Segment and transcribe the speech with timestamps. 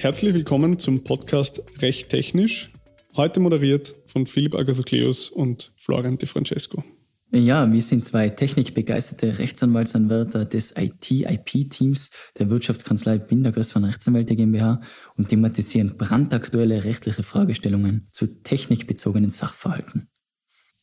[0.00, 2.70] Herzlich willkommen zum Podcast Recht Technisch.
[3.16, 6.82] Heute moderiert von Philipp Agathokleus und Florian De Francesco.
[7.30, 14.80] Ja, wir sind zwei technikbegeisterte Rechtsanwaltsanwärter des IT-IP-Teams der Wirtschaftskanzlei Bindergers von Rechtsanwälte GmbH
[15.18, 20.08] und thematisieren brandaktuelle rechtliche Fragestellungen zu technikbezogenen Sachverhalten.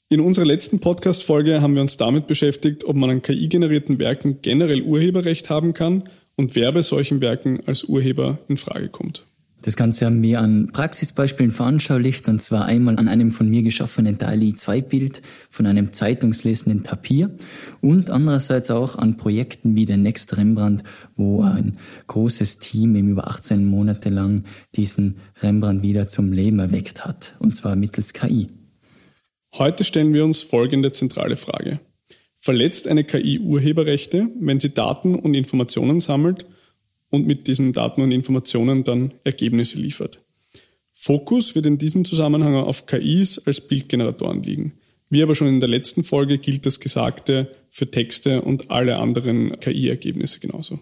[0.09, 4.83] In unserer letzten Podcast-Folge haben wir uns damit beschäftigt, ob man an KI-generierten Werken generell
[4.83, 6.07] Urheberrecht haben kann
[6.37, 9.25] und wer bei solchen Werken als Urheber in Frage kommt.
[9.63, 14.17] Das Ganze haben wir an Praxisbeispielen veranschaulicht, und zwar einmal an einem von mir geschaffenen
[14.17, 17.31] DALI-2-Bild von einem zeitungslesenden Tapir
[17.81, 20.83] und andererseits auch an Projekten wie der Next Rembrandt,
[21.15, 27.03] wo ein großes Team eben über 18 Monate lang diesen Rembrandt wieder zum Leben erweckt
[27.03, 28.49] hat, und zwar mittels KI.
[29.53, 31.79] Heute stellen wir uns folgende zentrale Frage.
[32.47, 36.45] Verletzt eine KI Urheberrechte, wenn sie Daten und Informationen sammelt
[37.09, 40.21] und mit diesen Daten und Informationen dann Ergebnisse liefert.
[40.93, 44.75] Fokus wird in diesem Zusammenhang auf KIs als Bildgeneratoren liegen.
[45.09, 49.59] Wie aber schon in der letzten Folge gilt das Gesagte für Texte und alle anderen
[49.59, 50.79] KI-Ergebnisse genauso.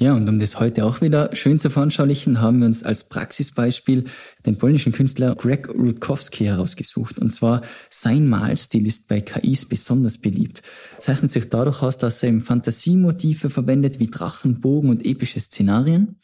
[0.00, 4.04] Ja, und um das heute auch wieder schön zu veranschaulichen, haben wir uns als Praxisbeispiel
[4.46, 7.18] den polnischen Künstler Greg Rutkowski herausgesucht.
[7.18, 10.62] Und zwar sein Malstil ist bei KIs besonders beliebt.
[11.00, 16.20] Zeichnet sich dadurch aus, dass er eben Fantasiemotive verwendet wie Drachen, Bogen und epische Szenarien.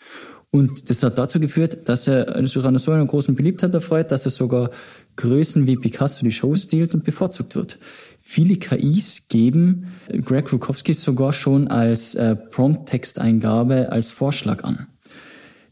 [0.53, 4.25] Und das hat dazu geführt, dass er sich an so einer großen Beliebtheit erfreut, dass
[4.25, 4.71] er sogar
[5.17, 7.79] Größen wie Picasso die Show stiehlt und bevorzugt wird.
[8.27, 9.89] Viele KIs geben
[10.25, 14.87] Greg Rukowski sogar schon als äh, Prompt-Texteingabe als Vorschlag an.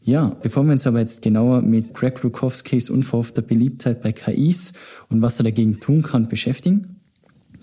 [0.01, 4.73] Ja, bevor wir uns aber jetzt genauer mit Greg Rukowskis unverhoffter Beliebtheit bei KIs
[5.09, 7.01] und was er dagegen tun kann beschäftigen,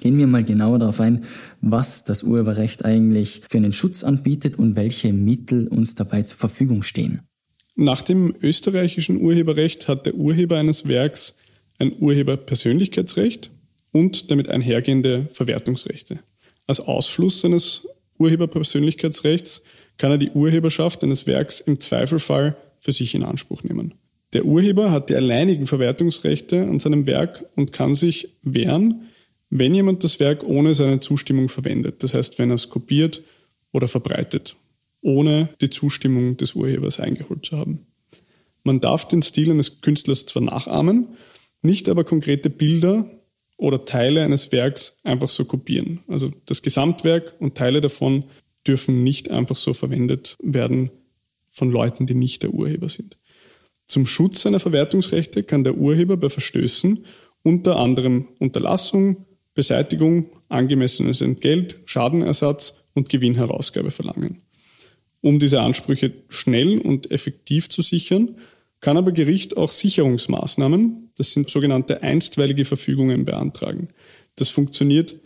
[0.01, 1.25] gehen wir mal genauer darauf ein,
[1.61, 6.83] was das Urheberrecht eigentlich für einen Schutz anbietet und welche Mittel uns dabei zur Verfügung
[6.83, 7.21] stehen.
[7.77, 11.37] Nach dem österreichischen Urheberrecht hat der Urheber eines Werks
[11.79, 13.53] ein Urheberpersönlichkeitsrecht
[13.93, 16.21] und damit einhergehende Verwertungsrechte.
[16.67, 19.63] Als Ausfluss seines Urheberpersönlichkeitsrechts
[19.97, 23.95] kann er die Urheberschaft eines Werks im Zweifelfall für sich in Anspruch nehmen.
[24.33, 29.09] Der Urheber hat die alleinigen Verwertungsrechte an seinem Werk und kann sich wehren,
[29.51, 32.03] wenn jemand das Werk ohne seine Zustimmung verwendet.
[32.03, 33.23] Das heißt, wenn er es kopiert
[33.73, 34.57] oder verbreitet,
[35.01, 37.87] ohne die Zustimmung des Urhebers eingeholt zu haben.
[38.63, 41.09] Man darf den Stil eines Künstlers zwar nachahmen,
[41.63, 43.11] nicht aber konkrete Bilder
[43.61, 46.01] oder Teile eines Werks einfach so kopieren.
[46.09, 48.25] Also das Gesamtwerk und Teile davon
[48.67, 50.91] dürfen nicht einfach so verwendet werden
[51.49, 53.19] von Leuten, die nicht der Urheber sind.
[53.85, 57.05] Zum Schutz seiner Verwertungsrechte kann der Urheber bei Verstößen
[57.43, 64.43] unter anderem Unterlassung, Beseitigung, angemessenes Entgelt, Schadenersatz und Gewinnherausgabe verlangen.
[65.21, 68.37] Um diese Ansprüche schnell und effektiv zu sichern,
[68.81, 73.89] kann aber Gericht auch Sicherungsmaßnahmen, das sind sogenannte einstweilige Verfügungen, beantragen.
[74.37, 75.17] Das funktioniert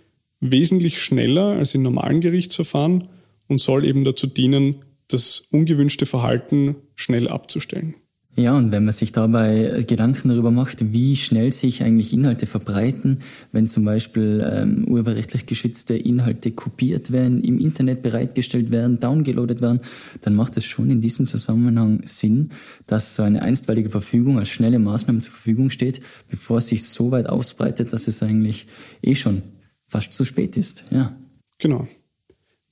[0.40, 3.08] wesentlich schneller als in normalen Gerichtsverfahren
[3.48, 7.94] und soll eben dazu dienen, das ungewünschte Verhalten schnell abzustellen.
[8.36, 13.20] Ja, und wenn man sich dabei Gedanken darüber macht, wie schnell sich eigentlich Inhalte verbreiten,
[13.52, 19.80] wenn zum Beispiel ähm, urheberrechtlich geschützte Inhalte kopiert werden, im Internet bereitgestellt werden, downgeloadet werden,
[20.22, 22.50] dann macht es schon in diesem Zusammenhang Sinn,
[22.88, 27.12] dass so eine einstweilige Verfügung als schnelle Maßnahme zur Verfügung steht, bevor es sich so
[27.12, 28.66] weit ausbreitet, dass es eigentlich
[29.00, 29.42] eh schon
[29.86, 30.84] fast zu spät ist.
[30.90, 31.16] Ja.
[31.60, 31.86] Genau.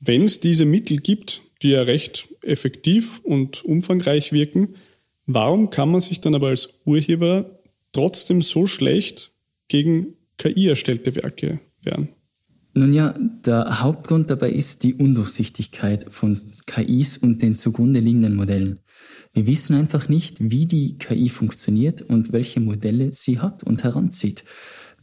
[0.00, 4.74] Wenn es diese Mittel gibt, die ja recht effektiv und umfangreich wirken,
[5.26, 7.58] Warum kann man sich dann aber als Urheber
[7.92, 9.32] trotzdem so schlecht
[9.68, 12.08] gegen KI erstellte Werke wehren?
[12.74, 18.80] Nun ja, der Hauptgrund dabei ist die Undurchsichtigkeit von KIs und den zugrunde liegenden Modellen.
[19.34, 24.44] Wir wissen einfach nicht, wie die KI funktioniert und welche Modelle sie hat und heranzieht.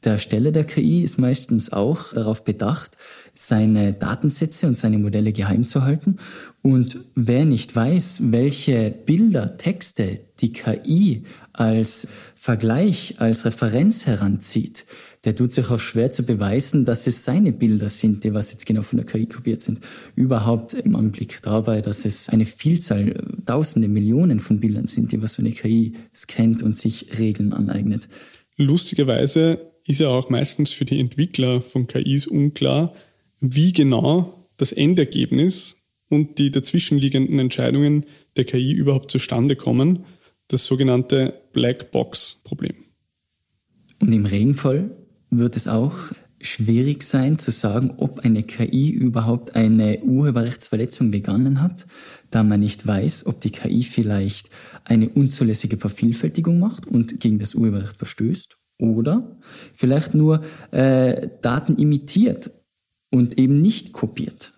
[0.03, 2.91] Der Ersteller der KI ist meistens auch darauf bedacht,
[3.33, 6.17] seine Datensätze und seine Modelle geheim zu halten.
[6.61, 14.85] Und wer nicht weiß, welche Bilder, Texte die KI als Vergleich, als Referenz heranzieht,
[15.25, 18.65] der tut sich auch schwer zu beweisen, dass es seine Bilder sind, die was jetzt
[18.65, 19.81] genau von der KI kopiert sind.
[20.15, 25.33] Überhaupt im Anblick dabei, dass es eine Vielzahl, tausende, Millionen von Bildern sind, die was
[25.33, 28.07] so eine KI scannt und sich Regeln aneignet.
[28.55, 32.93] Lustigerweise ist ja auch meistens für die Entwickler von KIs unklar,
[33.39, 35.77] wie genau das Endergebnis
[36.09, 38.05] und die dazwischenliegenden Entscheidungen
[38.37, 40.05] der KI überhaupt zustande kommen,
[40.47, 42.75] das sogenannte Black Box Problem.
[43.99, 44.91] Und im Regenfall
[45.31, 45.95] wird es auch
[46.39, 51.87] schwierig sein zu sagen, ob eine KI überhaupt eine Urheberrechtsverletzung begangen hat,
[52.29, 54.51] da man nicht weiß, ob die KI vielleicht
[54.85, 59.37] eine unzulässige Vervielfältigung macht und gegen das Urheberrecht verstößt oder
[59.73, 62.51] vielleicht nur äh, Daten imitiert
[63.11, 64.53] und eben nicht kopiert.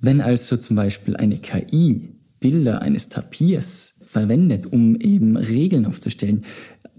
[0.00, 6.44] Wenn also zum Beispiel eine KI Bilder eines Tapirs verwendet, um eben Regeln aufzustellen,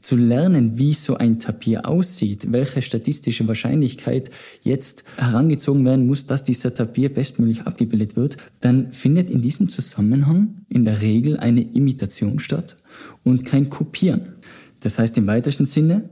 [0.01, 4.29] zu lernen, wie so ein Tapir aussieht, welche statistische Wahrscheinlichkeit
[4.61, 10.65] jetzt herangezogen werden muss, dass dieser Tapir bestmöglich abgebildet wird, dann findet in diesem Zusammenhang
[10.69, 12.77] in der Regel eine Imitation statt
[13.23, 14.35] und kein Kopieren.
[14.81, 16.09] Das heißt im weitesten Sinne,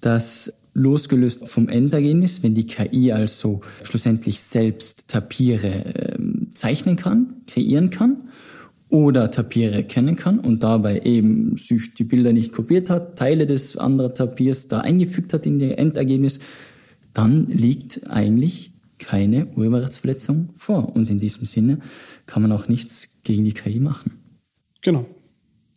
[0.00, 6.18] dass losgelöst vom Endergebnis, wenn die KI also schlussendlich selbst Tapiere äh,
[6.52, 8.28] zeichnen kann, kreieren kann,
[8.88, 13.76] oder Tapire erkennen kann und dabei eben sich die Bilder nicht kopiert hat, Teile des
[13.76, 16.40] anderen Tapirs da eingefügt hat in ihr Endergebnis,
[17.12, 20.94] dann liegt eigentlich keine Urheberrechtsverletzung vor.
[20.96, 21.80] Und in diesem Sinne
[22.26, 24.12] kann man auch nichts gegen die KI machen.
[24.80, 25.06] Genau.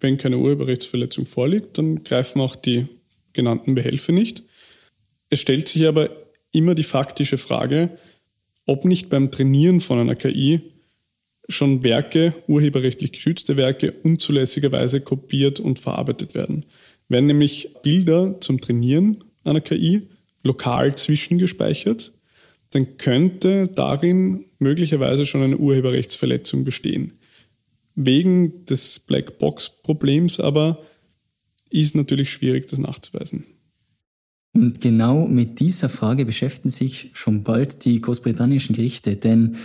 [0.02, 2.88] Wenn keine Urheberrechtsverletzung vorliegt, dann greifen auch die
[3.34, 4.44] genannten Behelfe nicht.
[5.30, 6.10] Es stellt sich aber
[6.52, 7.98] immer die faktische Frage,
[8.66, 10.62] ob nicht beim Trainieren von einer KI
[11.48, 16.66] schon Werke, urheberrechtlich geschützte Werke, unzulässigerweise kopiert und verarbeitet werden.
[17.08, 20.08] Werden nämlich Bilder zum Trainieren einer KI
[20.44, 22.12] lokal zwischengespeichert,
[22.72, 27.14] dann könnte darin möglicherweise schon eine Urheberrechtsverletzung bestehen.
[28.06, 30.80] Wegen des Blackbox-Problems aber
[31.70, 33.46] ist natürlich schwierig, das nachzuweisen.
[34.54, 39.56] Und genau mit dieser Frage beschäftigen sich schon bald die großbritannischen Gerichte, denn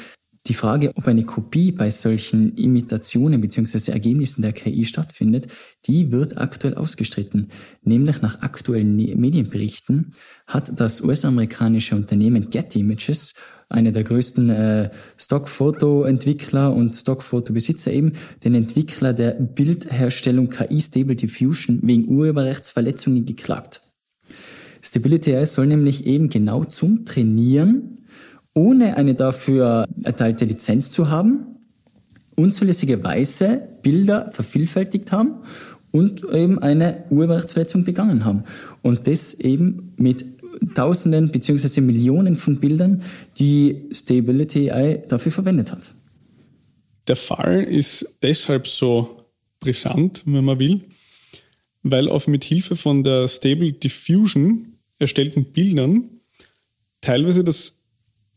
[0.47, 3.91] die Frage, ob eine Kopie bei solchen Imitationen bzw.
[3.91, 5.49] Ergebnissen der KI stattfindet,
[5.87, 7.49] die wird aktuell ausgestritten.
[7.83, 10.13] Nämlich nach aktuellen Medienberichten
[10.47, 13.35] hat das US-amerikanische Unternehmen Getty Images,
[13.69, 18.13] einer der größten äh, Stockfoto-Entwickler und Stockfoto-Besitzer eben,
[18.45, 23.83] den Entwickler der Bildherstellung KI Stable Diffusion wegen Urheberrechtsverletzungen geklagt.
[24.83, 27.97] Stability AI soll nämlich eben genau zum Trainieren
[28.55, 31.59] ohne eine dafür erteilte Lizenz zu haben,
[32.37, 35.41] unzulässigerweise Bilder vervielfältigt haben
[35.91, 38.45] und eben eine Urheberrechtsverletzung begangen haben.
[38.83, 40.36] Und das eben mit
[40.75, 43.03] Tausenden beziehungsweise Millionen von Bildern,
[43.39, 45.93] die Stability AI dafür verwendet hat.
[47.09, 49.25] Der Fall ist deshalb so
[49.61, 50.81] brisant, wenn man will,
[51.83, 56.11] weil auf mit Hilfe von der Stable Diffusion erstellten Bildern
[57.01, 57.77] teilweise das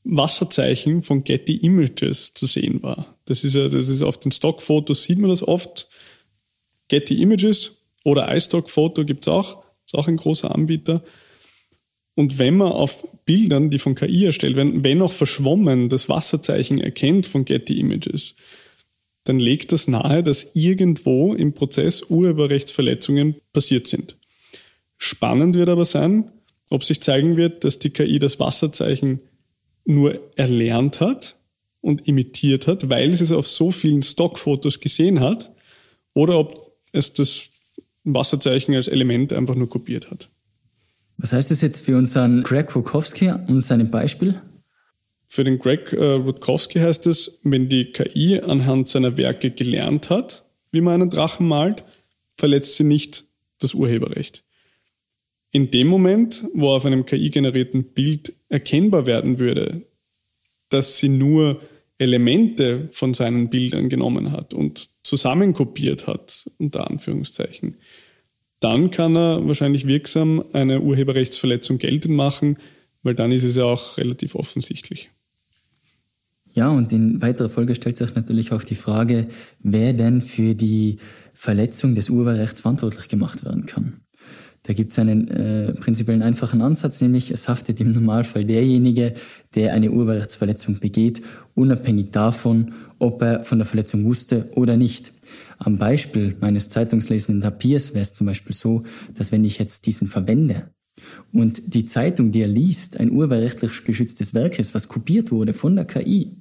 [0.04, 3.18] Wasserzeichen von Getty Images zu sehen war.
[3.26, 5.88] Das ist ja, das ist auf den Stockfotos sieht man das oft.
[6.88, 11.04] Getty Images oder iStock-Foto gibt es auch, ist auch ein großer Anbieter.
[12.20, 16.82] Und wenn man auf Bildern, die von KI erstellt werden, wenn auch verschwommen das Wasserzeichen
[16.82, 18.36] erkennt von Getty Images,
[19.24, 24.18] dann legt das nahe, dass irgendwo im Prozess Urheberrechtsverletzungen passiert sind.
[24.98, 26.30] Spannend wird aber sein,
[26.70, 29.22] ob sich zeigen wird, dass die KI das Wasserzeichen
[29.86, 31.38] nur erlernt hat
[31.80, 35.52] und imitiert hat, weil sie es auf so vielen Stockfotos gesehen hat,
[36.14, 37.44] oder ob es das
[38.04, 40.28] Wasserzeichen als Element einfach nur kopiert hat.
[41.22, 44.42] Was heißt das jetzt für unseren Greg Rukowski und seinem Beispiel?
[45.28, 50.46] Für den Greg äh, Rutkowski heißt es, wenn die KI anhand seiner Werke gelernt hat,
[50.72, 51.84] wie man einen Drachen malt,
[52.36, 53.26] verletzt sie nicht
[53.60, 54.46] das Urheberrecht.
[55.52, 59.82] In dem Moment, wo auf einem KI-generierten Bild erkennbar werden würde,
[60.70, 61.60] dass sie nur
[61.98, 67.76] Elemente von seinen Bildern genommen hat und zusammenkopiert hat, unter Anführungszeichen,
[68.60, 72.58] dann kann er wahrscheinlich wirksam eine Urheberrechtsverletzung geltend machen,
[73.04, 75.10] weil dann ist es ja auch relativ offensichtlich.
[76.54, 79.28] Ja, und in weiterer Folge stellt sich natürlich auch die Frage,
[79.60, 80.98] wer denn für die
[81.34, 84.02] Verletzung des Urheberrechts verantwortlich gemacht werden kann.
[84.64, 89.14] Da gibt es einen äh, prinzipiellen einfachen Ansatz, nämlich es haftet im Normalfall derjenige,
[89.56, 91.22] der eine Urheberrechtsverletzung begeht,
[91.56, 95.14] unabhängig davon, ob er von der Verletzung wusste oder nicht.
[95.58, 98.84] Am Beispiel meines zeitungslesenden Tapirs wäre es zum Beispiel so,
[99.14, 100.72] dass wenn ich jetzt diesen verwende
[101.32, 105.76] und die Zeitung, die er liest, ein urheberrechtlich geschütztes Werk ist, was kopiert wurde von
[105.76, 106.38] der KI,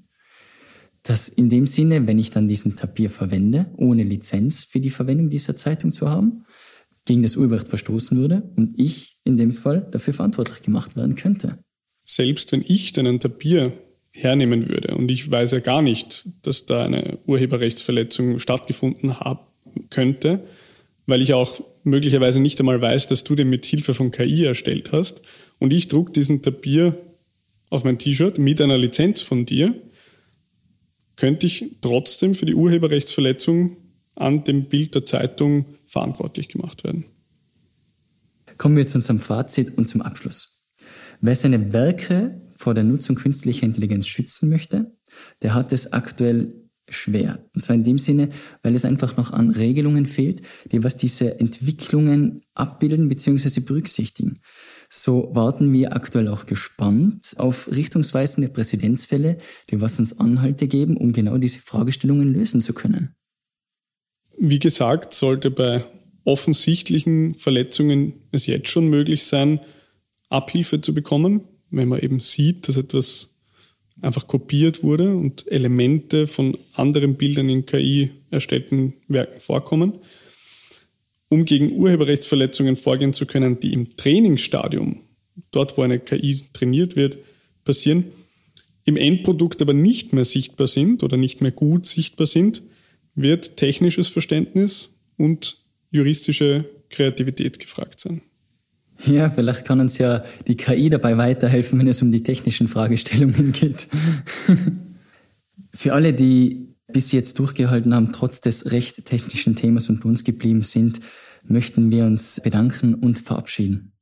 [1.03, 5.29] dass in dem Sinne, wenn ich dann diesen Tapir verwende, ohne Lizenz für die Verwendung
[5.31, 6.45] dieser Zeitung zu haben,
[7.07, 11.59] gegen das Urheberrecht verstoßen würde und ich in dem Fall dafür verantwortlich gemacht werden könnte.
[12.05, 13.73] Selbst wenn ich deinen Tapir
[14.21, 19.41] hernehmen würde und ich weiß ja gar nicht, dass da eine Urheberrechtsverletzung stattgefunden haben
[19.91, 20.41] könnte,
[21.07, 24.93] weil ich auch möglicherweise nicht einmal weiß, dass du den mit Hilfe von KI erstellt
[24.93, 25.23] hast
[25.59, 26.99] und ich druck diesen Tapir
[27.71, 29.75] auf mein T-Shirt mit einer Lizenz von dir,
[31.17, 33.77] könnte ich trotzdem für die Urheberrechtsverletzung
[34.15, 37.05] an dem Bild der Zeitung verantwortlich gemacht werden.
[38.57, 40.65] Kommen wir zu unserem Fazit und zum Abschluss.
[41.21, 44.93] Wer seine Werke vor der Nutzung künstlicher Intelligenz schützen möchte,
[45.43, 47.39] der hat es aktuell schwer.
[47.55, 48.31] Und zwar in dem Sinne,
[48.63, 53.61] weil es einfach noch an Regelungen fehlt, die was diese Entwicklungen abbilden bzw.
[53.61, 54.41] berücksichtigen.
[54.91, 59.37] So warten wir aktuell auch gespannt auf richtungsweisende Präzedenzfälle,
[59.71, 63.15] die was uns Anhalte geben, um genau diese Fragestellungen lösen zu können.
[64.39, 65.85] Wie gesagt, sollte bei
[66.25, 69.61] offensichtlichen Verletzungen es jetzt schon möglich sein,
[70.31, 73.29] Abhilfe zu bekommen, wenn man eben sieht, dass etwas
[74.01, 79.95] einfach kopiert wurde und Elemente von anderen Bildern in KI erstellten Werken vorkommen.
[81.29, 85.01] Um gegen Urheberrechtsverletzungen vorgehen zu können, die im Trainingsstadium,
[85.51, 87.19] dort wo eine KI trainiert wird,
[87.65, 88.05] passieren,
[88.85, 92.63] im Endprodukt aber nicht mehr sichtbar sind oder nicht mehr gut sichtbar sind,
[93.15, 95.59] wird technisches Verständnis und
[95.91, 98.23] juristische Kreativität gefragt sein.
[99.07, 103.53] Ja, vielleicht kann uns ja die KI dabei weiterhelfen, wenn es um die technischen Fragestellungen
[103.53, 103.89] geht.
[105.73, 110.25] Für alle, die bis jetzt durchgehalten haben, trotz des recht technischen Themas und bei uns
[110.25, 111.01] geblieben sind,
[111.45, 113.93] möchten wir uns bedanken und verabschieden.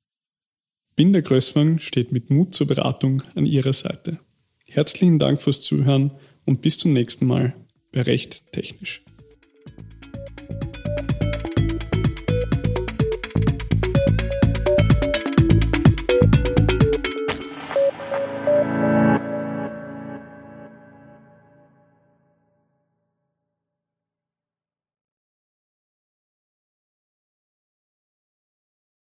[0.94, 4.18] Binder Größwang steht mit Mut zur Beratung an Ihrer Seite.
[4.64, 6.12] Herzlichen Dank fürs Zuhören
[6.46, 7.54] und bis zum nächsten Mal
[7.92, 9.05] bei Recht Technisch.